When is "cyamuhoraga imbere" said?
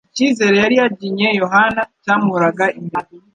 2.03-3.07